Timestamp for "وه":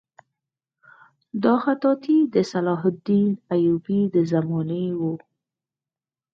4.99-5.13